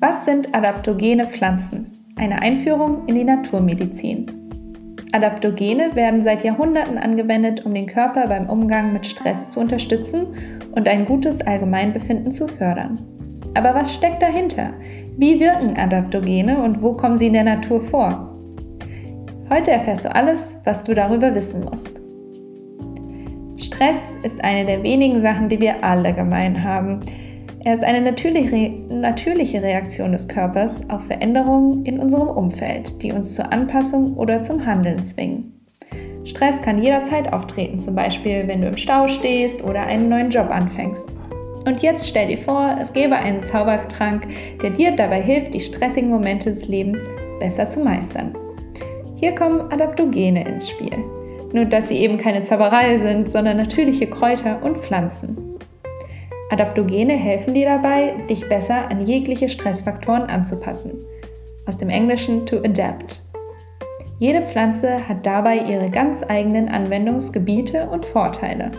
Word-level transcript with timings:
Was 0.00 0.24
sind 0.24 0.54
adaptogene 0.54 1.24
Pflanzen? 1.24 2.04
Eine 2.14 2.40
Einführung 2.40 3.08
in 3.08 3.16
die 3.16 3.24
Naturmedizin. 3.24 4.26
Adaptogene 5.10 5.96
werden 5.96 6.22
seit 6.22 6.44
Jahrhunderten 6.44 6.98
angewendet, 6.98 7.66
um 7.66 7.74
den 7.74 7.86
Körper 7.86 8.28
beim 8.28 8.48
Umgang 8.48 8.92
mit 8.92 9.06
Stress 9.08 9.48
zu 9.48 9.58
unterstützen 9.58 10.28
und 10.70 10.86
ein 10.88 11.04
gutes 11.04 11.40
Allgemeinbefinden 11.40 12.30
zu 12.30 12.46
fördern. 12.46 13.00
Aber 13.54 13.74
was 13.74 13.92
steckt 13.92 14.22
dahinter? 14.22 14.72
Wie 15.16 15.40
wirken 15.40 15.76
Adaptogene 15.76 16.62
und 16.62 16.80
wo 16.80 16.92
kommen 16.92 17.18
sie 17.18 17.26
in 17.26 17.32
der 17.32 17.42
Natur 17.42 17.80
vor? 17.80 18.38
Heute 19.50 19.72
erfährst 19.72 20.04
du 20.04 20.14
alles, 20.14 20.60
was 20.62 20.84
du 20.84 20.94
darüber 20.94 21.34
wissen 21.34 21.64
musst. 21.64 22.00
Stress 23.56 24.16
ist 24.22 24.44
eine 24.44 24.64
der 24.64 24.84
wenigen 24.84 25.20
Sachen, 25.20 25.48
die 25.48 25.58
wir 25.58 25.82
alle 25.82 26.14
gemein 26.14 26.62
haben. 26.62 27.00
Er 27.68 27.74
ist 27.74 27.84
eine 27.84 28.00
natürliche, 28.00 29.62
Reaktion 29.62 30.12
des 30.12 30.26
Körpers 30.26 30.88
auf 30.88 31.04
Veränderungen 31.04 31.84
in 31.84 31.98
unserem 31.98 32.28
Umfeld, 32.28 33.02
die 33.02 33.12
uns 33.12 33.34
zur 33.34 33.52
Anpassung 33.52 34.16
oder 34.16 34.40
zum 34.40 34.64
Handeln 34.64 35.04
zwingen. 35.04 35.52
Stress 36.24 36.62
kann 36.62 36.82
jederzeit 36.82 37.30
auftreten, 37.30 37.78
zum 37.78 37.94
Beispiel 37.94 38.44
wenn 38.46 38.62
du 38.62 38.68
im 38.68 38.78
Stau 38.78 39.06
stehst 39.06 39.62
oder 39.62 39.82
einen 39.82 40.08
neuen 40.08 40.30
Job 40.30 40.50
anfängst. 40.50 41.14
Und 41.66 41.82
jetzt 41.82 42.08
stell 42.08 42.28
dir 42.28 42.38
vor, 42.38 42.74
es 42.80 42.90
gäbe 42.94 43.16
einen 43.16 43.42
Zaubertrank, 43.42 44.26
der 44.62 44.70
dir 44.70 44.92
dabei 44.92 45.20
hilft, 45.20 45.52
die 45.52 45.60
stressigen 45.60 46.08
Momente 46.08 46.48
des 46.48 46.68
Lebens 46.68 47.04
besser 47.38 47.68
zu 47.68 47.80
meistern. 47.80 48.34
Hier 49.16 49.34
kommen 49.34 49.70
Adaptogene 49.70 50.42
ins 50.48 50.70
Spiel. 50.70 50.96
Nur 51.52 51.66
dass 51.66 51.88
sie 51.88 51.98
eben 51.98 52.16
keine 52.16 52.40
Zauberei 52.40 52.96
sind, 52.98 53.30
sondern 53.30 53.58
natürliche 53.58 54.06
Kräuter 54.06 54.62
und 54.62 54.78
Pflanzen. 54.78 55.47
Adaptogene 56.50 57.12
helfen 57.12 57.52
dir 57.52 57.66
dabei, 57.66 58.14
dich 58.28 58.48
besser 58.48 58.90
an 58.90 59.06
jegliche 59.06 59.48
Stressfaktoren 59.48 60.22
anzupassen. 60.22 60.92
Aus 61.66 61.76
dem 61.76 61.90
Englischen 61.90 62.46
to 62.46 62.58
adapt. 62.58 63.20
Jede 64.18 64.42
Pflanze 64.42 65.06
hat 65.06 65.26
dabei 65.26 65.58
ihre 65.58 65.90
ganz 65.90 66.22
eigenen 66.26 66.70
Anwendungsgebiete 66.70 67.88
und 67.90 68.06
Vorteile. 68.06 68.72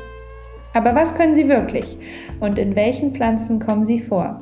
Aber 0.74 0.96
was 0.96 1.14
können 1.14 1.36
sie 1.36 1.48
wirklich 1.48 1.98
und 2.40 2.58
in 2.58 2.76
welchen 2.76 3.14
Pflanzen 3.14 3.60
kommen 3.60 3.86
sie 3.86 4.00
vor? 4.00 4.42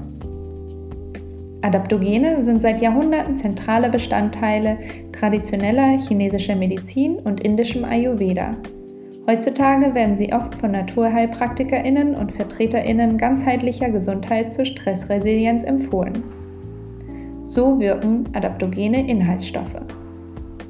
Adaptogene 1.61 2.43
sind 2.43 2.61
seit 2.61 2.81
Jahrhunderten 2.81 3.37
zentrale 3.37 3.89
Bestandteile 3.89 4.77
traditioneller 5.11 5.97
chinesischer 5.97 6.55
Medizin 6.55 7.17
und 7.17 7.41
indischem 7.41 7.83
Ayurveda. 7.83 8.55
Heutzutage 9.29 9.93
werden 9.93 10.15
sie 10.15 10.31
oft 10.31 10.55
von 10.55 10.71
NaturheilpraktikerInnen 10.71 12.15
und 12.15 12.31
VertreterInnen 12.31 13.17
ganzheitlicher 13.17 13.89
Gesundheit 13.89 14.53
zur 14.53 14.63
Stressresilienz 14.63 15.63
empfohlen. 15.63 16.23
So 17.43 17.77
wirken 17.77 18.29
adaptogene 18.33 19.05
Inhaltsstoffe. 19.05 19.81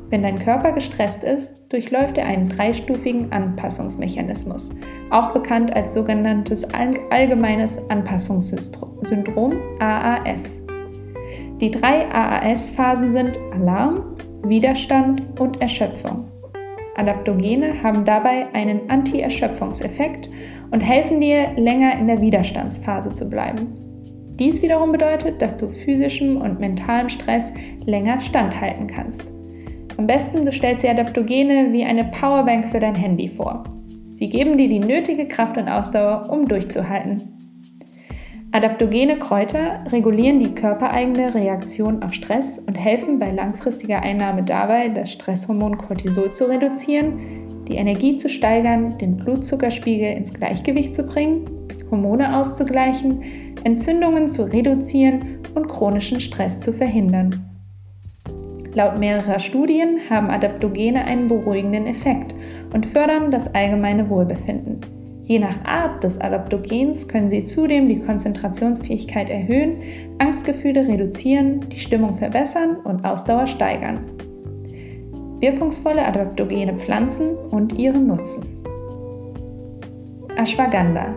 Wenn 0.10 0.24
dein 0.24 0.40
Körper 0.40 0.72
gestresst 0.72 1.24
ist, 1.24 1.62
durchläuft 1.70 2.18
er 2.18 2.26
einen 2.26 2.50
dreistufigen 2.50 3.32
Anpassungsmechanismus, 3.32 4.72
auch 5.12 5.34
bekannt 5.34 5.76
als 5.76 5.94
sogenanntes 5.94 6.66
allgemeines 7.12 7.78
Anpassungssyndrom 7.90 9.54
AAS. 9.80 10.60
Die 11.62 11.70
drei 11.70 12.10
AAS-Phasen 12.12 13.12
sind 13.12 13.38
Alarm, 13.54 14.16
Widerstand 14.44 15.24
und 15.40 15.62
Erschöpfung. 15.62 16.26
Adaptogene 16.98 17.82
haben 17.84 18.06
dabei 18.06 18.48
einen 18.54 18.90
Anti-Erschöpfungseffekt 18.90 20.30
und 20.72 20.82
helfen 20.82 21.22
dir, 21.22 21.52
länger 21.56 21.98
in 21.98 22.08
der 22.08 22.22
Widerstandsphase 22.22 23.14
zu 23.14 23.30
bleiben. 23.30 23.68
Dies 24.40 24.62
wiederum 24.62 24.92
bedeutet, 24.92 25.42
dass 25.42 25.58
du 25.58 25.68
physischem 25.68 26.38
und 26.38 26.60
mentalem 26.60 27.10
Stress 27.10 27.52
länger 27.86 28.20
standhalten 28.20 28.88
kannst. 28.88 29.34
Am 29.98 30.06
besten 30.06 30.46
du 30.46 30.52
stellst 30.52 30.84
dir 30.84 30.92
Adaptogene 30.92 31.72
wie 31.72 31.84
eine 31.84 32.06
Powerbank 32.06 32.68
für 32.68 32.80
dein 32.80 32.96
Handy 32.96 33.28
vor. 33.28 33.64
Sie 34.12 34.30
geben 34.30 34.58
dir 34.58 34.68
die 34.68 34.80
nötige 34.80 35.28
Kraft 35.28 35.58
und 35.58 35.68
Ausdauer, 35.68 36.30
um 36.30 36.48
durchzuhalten. 36.48 37.37
Adaptogene 38.58 39.20
Kräuter 39.20 39.84
regulieren 39.92 40.40
die 40.40 40.56
körpereigene 40.56 41.36
Reaktion 41.36 42.02
auf 42.02 42.12
Stress 42.12 42.58
und 42.58 42.74
helfen 42.74 43.20
bei 43.20 43.30
langfristiger 43.30 44.02
Einnahme 44.02 44.42
dabei, 44.42 44.90
das 44.90 45.12
Stresshormon 45.12 45.78
Cortisol 45.78 46.32
zu 46.32 46.46
reduzieren, 46.50 47.20
die 47.68 47.76
Energie 47.76 48.18
zu 48.18 48.30
steigern, 48.30 48.98
den 48.98 49.16
Blutzuckerspiegel 49.16 50.12
ins 50.14 50.34
Gleichgewicht 50.34 50.96
zu 50.96 51.04
bringen, 51.04 51.48
Hormone 51.92 52.36
auszugleichen, 52.36 53.22
Entzündungen 53.64 54.28
zu 54.28 54.52
reduzieren 54.52 55.38
und 55.54 55.68
chronischen 55.68 56.20
Stress 56.20 56.60
zu 56.60 56.74
verhindern. 56.74 57.48
Laut 58.74 58.98
mehrerer 58.98 59.38
Studien 59.38 60.00
haben 60.10 60.32
Adaptogene 60.32 61.06
einen 61.06 61.28
beruhigenden 61.28 61.86
Effekt 61.86 62.34
und 62.74 62.88
fördern 62.88 63.30
das 63.30 63.54
allgemeine 63.54 64.10
Wohlbefinden. 64.10 64.97
Je 65.28 65.40
nach 65.40 65.66
Art 65.66 66.06
des 66.06 66.22
Adaptogens 66.22 67.06
können 67.06 67.30
sie 67.30 67.44
zudem 67.44 67.90
die 67.90 68.00
Konzentrationsfähigkeit 68.00 69.30
erhöhen, 69.30 69.82
Angstgefühle 70.20 70.88
reduzieren, 70.88 71.60
die 71.70 71.80
Stimmung 71.80 72.16
verbessern 72.16 72.78
und 72.86 73.04
Ausdauer 73.04 73.46
steigern. 73.46 74.06
Wirkungsvolle 75.42 76.06
adaptogene 76.06 76.76
Pflanzen 76.76 77.36
und 77.52 77.78
ihre 77.78 78.00
Nutzen. 78.00 78.46
Ashwagandha. 80.38 81.14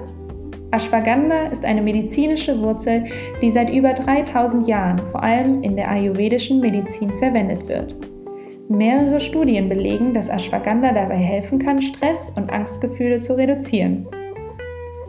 Ashwagandha 0.73 1.45
ist 1.53 1.65
eine 1.65 1.81
medizinische 1.81 2.61
Wurzel, 2.61 3.05
die 3.41 3.53
seit 3.53 3.71
über 3.71 3.93
3000 3.93 4.67
Jahren 4.67 4.99
vor 5.13 5.23
allem 5.23 5.63
in 5.63 5.77
der 5.77 5.89
ayurvedischen 5.89 6.61
Medizin 6.61 7.13
verwendet 7.21 7.69
wird. 7.69 7.95
Mehrere 8.73 9.19
Studien 9.19 9.69
belegen, 9.69 10.15
dass 10.15 10.29
Ashwagandha 10.29 10.93
dabei 10.93 11.17
helfen 11.17 11.59
kann, 11.59 11.83
Stress 11.83 12.31
und 12.37 12.53
Angstgefühle 12.53 13.21
zu 13.21 13.37
reduzieren. 13.37 14.07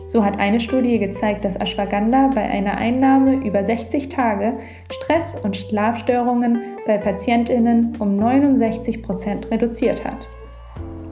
So 0.08 0.24
hat 0.24 0.40
eine 0.40 0.58
Studie 0.58 0.98
gezeigt, 0.98 1.44
dass 1.44 1.54
Ashwagandha 1.54 2.32
bei 2.34 2.42
einer 2.42 2.76
Einnahme 2.76 3.36
über 3.36 3.64
60 3.64 4.08
Tage 4.08 4.54
Stress 4.90 5.36
und 5.44 5.56
Schlafstörungen 5.56 6.58
bei 6.86 6.98
Patientinnen 6.98 7.92
um 8.00 8.16
69 8.16 9.00
Prozent 9.00 9.48
reduziert 9.52 10.04
hat. 10.04 10.28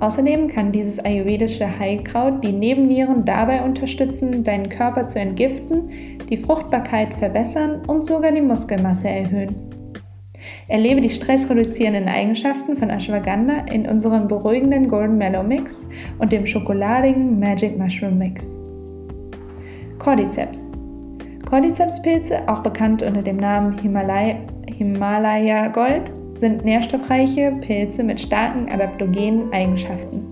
Außerdem 0.01 0.49
kann 0.49 0.73
dieses 0.73 0.99
ayurvedische 0.99 1.79
Heilkraut 1.79 2.43
die 2.43 2.51
Nebennieren 2.51 3.25
dabei 3.25 3.63
unterstützen, 3.63 4.43
deinen 4.43 4.69
Körper 4.69 5.07
zu 5.07 5.21
entgiften, 5.21 6.19
die 6.29 6.37
Fruchtbarkeit 6.37 7.15
verbessern 7.15 7.83
und 7.87 8.05
sogar 8.05 8.33
die 8.33 8.41
Muskelmasse 8.41 9.09
erhöhen. 9.09 9.70
Erlebe 10.69 11.01
die 11.01 11.11
stressreduzierenden 11.11 12.09
Eigenschaften 12.09 12.77
von 12.77 12.91
Ashwagandha 12.91 13.67
in 13.73 13.87
unserem 13.87 14.29
beruhigenden 14.29 14.89
Golden 14.89 15.19
Mellow 15.19 15.43
Mix 15.43 15.87
und 16.19 16.33
dem 16.33 16.47
schokoladigen 16.47 17.39
Magic 17.39 17.79
Mushroom 17.79 18.19
Mix. 18.19 18.55
Cordyceps. 19.99 20.71
Cordyceps-Pilze, 21.49 22.49
auch 22.49 22.63
bekannt 22.63 23.03
unter 23.03 23.23
dem 23.23 23.37
Namen 23.37 23.77
Himalaya, 23.79 24.37
Himalaya 24.73 25.69
Gold, 25.69 26.13
sind 26.37 26.65
nährstoffreiche 26.65 27.53
Pilze 27.61 28.03
mit 28.03 28.21
starken 28.21 28.71
adaptogenen 28.71 29.53
Eigenschaften. 29.53 30.30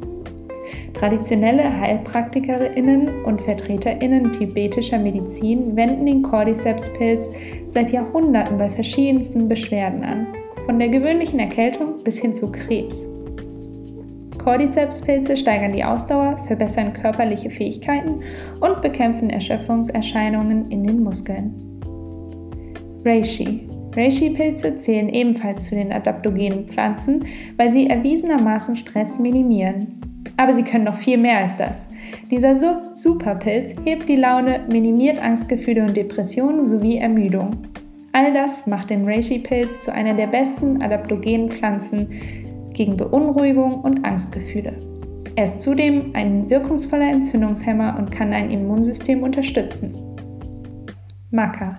Traditionelle 0.99 1.79
Heilpraktikerinnen 1.81 3.25
und 3.25 3.41
Vertreterinnen 3.41 4.33
tibetischer 4.33 4.99
Medizin 4.99 5.77
wenden 5.77 6.07
den 6.07 6.23
Cordyceps-Pilz 6.23 7.29
seit 7.69 7.93
Jahrhunderten 7.93 8.59
bei 8.59 8.69
verschiedensten 8.69 9.47
Beschwerden 9.47 10.03
an, 10.03 10.27
von 10.67 10.81
der 10.81 10.89
gewöhnlichen 10.89 11.39
Erkältung 11.39 12.03
bis 12.03 12.19
hin 12.19 12.35
zu 12.35 12.51
Krebs. 12.51 13.07
Cordyceps-Pilze 14.39 15.37
steigern 15.37 15.73
die 15.73 15.85
Ausdauer, 15.85 16.37
verbessern 16.49 16.93
körperliche 16.93 17.51
Fähigkeiten 17.51 18.23
und 18.61 18.83
bekämpfen 18.83 19.31
Erschöpfungserscheinungen 19.31 20.69
in 20.73 20.83
den 20.83 21.05
Muskeln. 21.05 21.55
Reishi. 23.05 23.69
Reishi-Pilze 23.95 24.77
zählen 24.77 25.09
ebenfalls 25.09 25.67
zu 25.67 25.77
den 25.77 25.93
adaptogenen 25.93 26.67
Pflanzen, 26.67 27.25
weil 27.57 27.71
sie 27.71 27.89
erwiesenermaßen 27.89 28.75
Stress 28.75 29.21
minimieren. 29.21 29.98
Aber 30.39 30.55
sie 30.55 30.63
können 30.63 30.85
noch 30.85 30.97
viel 30.97 31.19
mehr 31.19 31.39
als 31.39 31.57
das. 31.57 31.87
Dieser 32.31 32.55
Superpilz 32.95 33.75
hebt 33.85 34.09
die 34.09 34.17
Laune, 34.17 34.61
minimiert 34.71 35.21
Angstgefühle 35.21 35.83
und 35.83 35.97
Depressionen 35.97 36.67
sowie 36.67 36.97
Ermüdung. 36.97 37.67
All 38.13 38.33
das 38.33 38.67
macht 38.67 38.91
den 38.91 39.05
Reishi-Pilz 39.05 39.81
zu 39.81 39.93
einer 39.93 40.15
der 40.15 40.29
besten 40.29 40.81
adaptogenen 40.81 41.51
Pflanzen 41.51 42.09
gegen 42.73 42.97
Beunruhigung 42.97 43.81
und 43.81 44.05
Angstgefühle. 44.05 44.79
Er 45.35 45.45
ist 45.45 45.61
zudem 45.61 46.13
ein 46.15 46.49
wirkungsvoller 46.49 47.11
Entzündungshemmer 47.11 47.97
und 47.99 48.11
kann 48.11 48.31
dein 48.31 48.51
Immunsystem 48.51 49.25
unterstützen. 49.25 49.95
Maca 51.33 51.79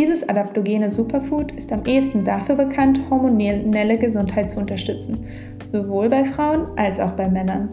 dieses 0.00 0.26
adaptogene 0.26 0.90
Superfood 0.90 1.52
ist 1.52 1.70
am 1.74 1.84
ehesten 1.84 2.24
dafür 2.24 2.54
bekannt, 2.54 2.98
hormonelle 3.10 3.98
Gesundheit 3.98 4.50
zu 4.50 4.58
unterstützen, 4.58 5.26
sowohl 5.72 6.08
bei 6.08 6.24
Frauen 6.24 6.68
als 6.76 6.98
auch 6.98 7.10
bei 7.10 7.28
Männern. 7.28 7.68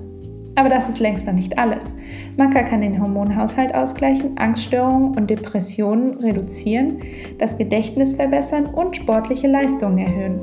Aber 0.56 0.68
das 0.68 0.90
ist 0.90 1.00
längst 1.00 1.26
noch 1.26 1.34
nicht 1.34 1.58
alles. 1.58 1.94
Maca 2.36 2.64
kann 2.64 2.82
den 2.82 3.02
Hormonhaushalt 3.02 3.74
ausgleichen, 3.74 4.38
Angststörungen 4.38 5.16
und 5.16 5.30
Depressionen 5.30 6.18
reduzieren, 6.18 6.98
das 7.40 7.58
Gedächtnis 7.58 8.16
verbessern 8.16 8.66
und 8.66 8.98
sportliche 8.98 9.48
Leistungen 9.48 10.00
erhöhen. 10.00 10.42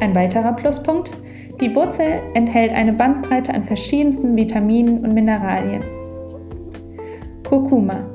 Ein 0.00 0.14
weiterer 0.14 0.52
Pluspunkt, 0.52 1.14
die 1.62 1.74
Wurzel 1.74 2.20
enthält 2.34 2.72
eine 2.72 2.92
Bandbreite 2.92 3.54
an 3.54 3.64
verschiedensten 3.64 4.36
Vitaminen 4.36 5.02
und 5.02 5.14
Mineralien. 5.14 5.82
Kurkuma. 7.48 8.11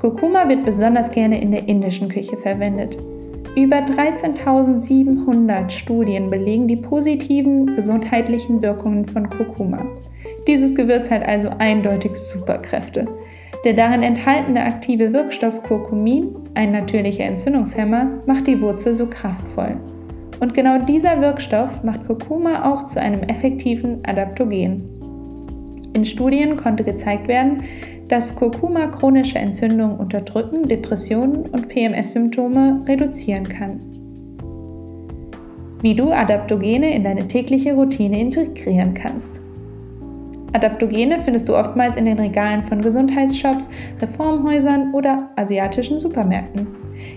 Kurkuma 0.00 0.48
wird 0.48 0.64
besonders 0.64 1.10
gerne 1.10 1.42
in 1.42 1.52
der 1.52 1.68
indischen 1.68 2.08
Küche 2.08 2.38
verwendet. 2.38 2.96
Über 3.54 3.80
13.700 3.80 5.68
Studien 5.68 6.30
belegen 6.30 6.66
die 6.66 6.76
positiven 6.76 7.66
gesundheitlichen 7.76 8.62
Wirkungen 8.62 9.04
von 9.04 9.28
Kurkuma. 9.28 9.84
Dieses 10.46 10.74
Gewürz 10.74 11.10
hat 11.10 11.22
also 11.28 11.50
eindeutig 11.58 12.16
Superkräfte. 12.16 13.06
Der 13.66 13.74
darin 13.74 14.02
enthaltene 14.02 14.64
aktive 14.64 15.12
Wirkstoff 15.12 15.62
Kurkumin, 15.64 16.34
ein 16.54 16.72
natürlicher 16.72 17.24
Entzündungshemmer, 17.24 18.22
macht 18.24 18.46
die 18.46 18.58
Wurzel 18.62 18.94
so 18.94 19.04
kraftvoll. 19.04 19.76
Und 20.40 20.54
genau 20.54 20.78
dieser 20.78 21.20
Wirkstoff 21.20 21.84
macht 21.84 22.06
Kurkuma 22.06 22.72
auch 22.72 22.86
zu 22.86 22.98
einem 22.98 23.20
effektiven 23.24 23.98
Adaptogen. 24.06 24.82
In 25.92 26.06
Studien 26.06 26.56
konnte 26.56 26.84
gezeigt 26.84 27.28
werden, 27.28 27.64
dass 28.10 28.34
Kurkuma 28.34 28.88
chronische 28.88 29.38
Entzündungen 29.38 29.96
unterdrücken, 29.96 30.66
Depressionen 30.66 31.46
und 31.46 31.68
PMS-Symptome 31.68 32.82
reduzieren 32.88 33.48
kann. 33.48 33.80
Wie 35.80 35.94
du 35.94 36.10
Adaptogene 36.10 36.92
in 36.92 37.04
deine 37.04 37.28
tägliche 37.28 37.72
Routine 37.72 38.20
integrieren 38.20 38.94
kannst. 38.94 39.40
Adaptogene 40.52 41.20
findest 41.24 41.48
du 41.48 41.56
oftmals 41.56 41.96
in 41.96 42.06
den 42.06 42.18
Regalen 42.18 42.64
von 42.64 42.82
Gesundheitsshops, 42.82 43.68
Reformhäusern 44.00 44.92
oder 44.92 45.30
asiatischen 45.36 46.00
Supermärkten. 46.00 46.66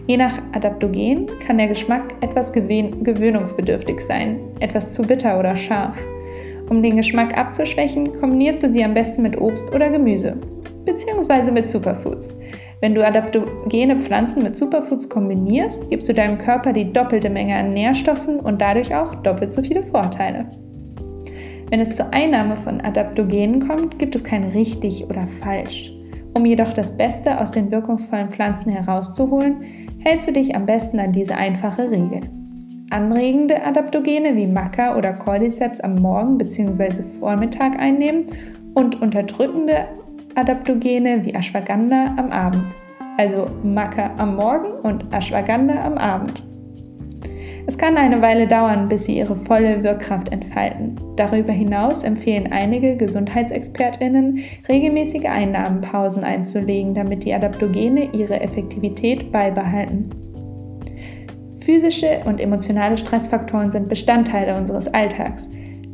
Je 0.05 0.15
nach 0.15 0.37
Adaptogen 0.53 1.25
kann 1.45 1.57
der 1.57 1.67
Geschmack 1.67 2.13
etwas 2.21 2.53
gewöhnungsbedürftig 2.53 3.99
sein, 3.99 4.37
etwas 4.59 4.91
zu 4.91 5.01
bitter 5.01 5.39
oder 5.39 5.57
scharf. 5.57 5.97
Um 6.69 6.83
den 6.83 6.97
Geschmack 6.97 7.35
abzuschwächen, 7.35 8.13
kombinierst 8.19 8.61
du 8.61 8.69
sie 8.69 8.83
am 8.83 8.93
besten 8.93 9.23
mit 9.23 9.41
Obst 9.41 9.73
oder 9.73 9.89
Gemüse, 9.89 10.37
beziehungsweise 10.85 11.51
mit 11.51 11.69
Superfoods. 11.69 12.33
Wenn 12.81 12.95
du 12.95 13.05
adaptogene 13.05 13.95
Pflanzen 13.97 14.43
mit 14.43 14.57
Superfoods 14.57 15.07
kombinierst, 15.09 15.89
gibst 15.89 16.09
du 16.09 16.13
deinem 16.13 16.37
Körper 16.37 16.73
die 16.73 16.91
doppelte 16.91 17.29
Menge 17.29 17.55
an 17.55 17.69
Nährstoffen 17.69 18.39
und 18.39 18.61
dadurch 18.61 18.93
auch 18.95 19.15
doppelt 19.15 19.51
so 19.51 19.61
viele 19.61 19.83
Vorteile. 19.83 20.49
Wenn 21.69 21.79
es 21.79 21.91
zur 21.95 22.13
Einnahme 22.13 22.57
von 22.57 22.81
Adaptogenen 22.81 23.67
kommt, 23.67 23.97
gibt 23.97 24.15
es 24.15 24.23
kein 24.23 24.43
richtig 24.43 25.05
oder 25.09 25.27
falsch. 25.41 25.91
Um 26.35 26.45
jedoch 26.45 26.73
das 26.73 26.95
Beste 26.97 27.39
aus 27.39 27.51
den 27.51 27.71
wirkungsvollen 27.71 28.29
Pflanzen 28.29 28.71
herauszuholen, 28.71 29.63
hältst 29.99 30.27
du 30.27 30.33
dich 30.33 30.55
am 30.55 30.65
besten 30.65 30.99
an 30.99 31.13
diese 31.13 31.35
einfache 31.35 31.89
Regel. 31.89 32.21
Anregende 32.89 33.65
Adaptogene 33.65 34.35
wie 34.35 34.45
Maca 34.45 34.95
oder 34.97 35.13
Cordyceps 35.13 35.79
am 35.79 35.95
Morgen 35.95 36.37
bzw. 36.37 37.03
Vormittag 37.19 37.79
einnehmen 37.79 38.25
und 38.73 39.01
unterdrückende 39.01 39.85
Adaptogene 40.35 41.23
wie 41.23 41.35
Ashwagandha 41.35 42.15
am 42.17 42.31
Abend. 42.31 42.65
Also 43.17 43.47
Maca 43.63 44.11
am 44.17 44.35
Morgen 44.35 44.71
und 44.81 45.05
Ashwagandha 45.13 45.83
am 45.83 45.97
Abend. 45.97 46.43
Es 47.67 47.77
kann 47.77 47.95
eine 47.95 48.21
Weile 48.21 48.47
dauern, 48.47 48.89
bis 48.89 49.05
sie 49.05 49.17
ihre 49.19 49.35
volle 49.35 49.83
Wirkkraft 49.83 50.29
entfalten. 50.29 50.99
Darüber 51.15 51.53
hinaus 51.53 52.03
empfehlen 52.03 52.51
einige 52.51 52.97
Gesundheitsexpertinnen, 52.97 54.39
regelmäßige 54.67 55.25
Einnahmenpausen 55.25 56.23
einzulegen, 56.23 56.93
damit 56.93 57.23
die 57.23 57.33
Adaptogene 57.33 58.09
ihre 58.13 58.41
Effektivität 58.41 59.31
beibehalten. 59.31 60.09
Physische 61.63 62.21
und 62.25 62.41
emotionale 62.41 62.97
Stressfaktoren 62.97 63.71
sind 63.71 63.87
Bestandteile 63.87 64.57
unseres 64.57 64.93
Alltags. 64.93 65.47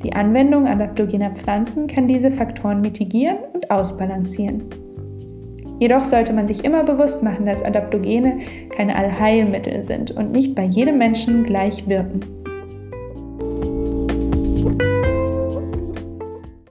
Die 0.04 0.13
Anwendung 0.13 0.66
adaptogener 0.66 1.31
Pflanzen 1.31 1.88
kann 1.88 2.07
diese 2.07 2.31
Faktoren 2.31 2.81
mitigieren 2.81 3.38
und 3.54 3.69
ausbalancieren. 3.69 4.63
Jedoch 5.80 6.06
sollte 6.06 6.34
man 6.34 6.48
sich 6.48 6.63
immer 6.63 6.84
bewusst 6.84 7.24
machen, 7.24 7.46
dass 7.46 7.63
Adaptogene 7.63 8.40
keine 8.69 8.96
Allheilmittel 8.96 9.84
sind 9.84 10.12
und 10.12 10.31
nicht 10.31 10.56
bei 10.56 10.63
jedem 10.63 10.98
Menschen 10.98 11.44
gleich 11.44 11.88
wirken. 11.88 12.22